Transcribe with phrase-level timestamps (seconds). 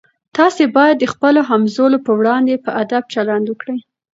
[0.37, 3.79] تاسي باید د خپلو همزولو په وړاندې په ادب چلند وکړئ.